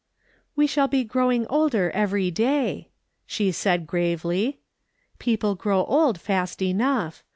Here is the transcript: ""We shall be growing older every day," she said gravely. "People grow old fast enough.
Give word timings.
""We 0.55 0.65
shall 0.65 0.87
be 0.87 1.03
growing 1.03 1.45
older 1.45 1.91
every 1.91 2.31
day," 2.31 2.89
she 3.27 3.51
said 3.51 3.85
gravely. 3.85 4.57
"People 5.19 5.53
grow 5.53 5.83
old 5.85 6.19
fast 6.19 6.59
enough. 6.63 7.23